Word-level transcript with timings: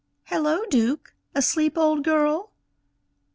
"Hello, 0.23 0.63
Duke! 0.71 1.13
asleep, 1.35 1.77
old 1.77 2.03
girl?" 2.03 2.49